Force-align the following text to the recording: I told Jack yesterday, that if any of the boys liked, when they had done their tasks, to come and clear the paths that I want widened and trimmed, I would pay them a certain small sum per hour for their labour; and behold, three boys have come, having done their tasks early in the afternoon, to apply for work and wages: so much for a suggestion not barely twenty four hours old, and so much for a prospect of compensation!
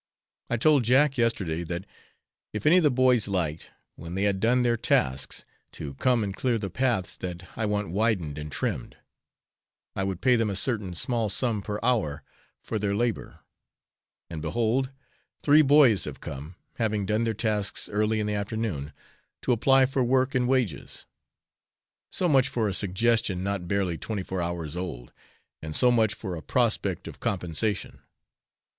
I 0.49 0.57
told 0.57 0.83
Jack 0.83 1.19
yesterday, 1.19 1.63
that 1.65 1.85
if 2.53 2.65
any 2.65 2.77
of 2.77 2.81
the 2.83 2.89
boys 2.89 3.27
liked, 3.27 3.69
when 3.95 4.15
they 4.15 4.23
had 4.23 4.39
done 4.39 4.63
their 4.63 4.75
tasks, 4.75 5.45
to 5.73 5.93
come 5.93 6.23
and 6.23 6.35
clear 6.35 6.57
the 6.57 6.71
paths 6.71 7.15
that 7.17 7.47
I 7.55 7.67
want 7.67 7.89
widened 7.91 8.39
and 8.39 8.51
trimmed, 8.51 8.97
I 9.95 10.03
would 10.03 10.19
pay 10.19 10.35
them 10.35 10.49
a 10.49 10.55
certain 10.55 10.95
small 10.95 11.29
sum 11.29 11.61
per 11.61 11.79
hour 11.83 12.23
for 12.63 12.79
their 12.79 12.95
labour; 12.95 13.41
and 14.27 14.41
behold, 14.41 14.89
three 15.43 15.61
boys 15.61 16.05
have 16.05 16.19
come, 16.19 16.55
having 16.77 17.05
done 17.05 17.23
their 17.23 17.35
tasks 17.35 17.87
early 17.87 18.19
in 18.19 18.25
the 18.25 18.33
afternoon, 18.33 18.93
to 19.43 19.51
apply 19.51 19.85
for 19.85 20.03
work 20.03 20.33
and 20.33 20.47
wages: 20.47 21.05
so 22.11 22.27
much 22.27 22.47
for 22.47 22.67
a 22.67 22.73
suggestion 22.73 23.43
not 23.43 23.67
barely 23.67 23.99
twenty 23.99 24.23
four 24.23 24.41
hours 24.41 24.75
old, 24.75 25.13
and 25.61 25.75
so 25.75 25.91
much 25.91 26.15
for 26.15 26.35
a 26.35 26.41
prospect 26.41 27.07
of 27.07 27.19
compensation! 27.19 27.99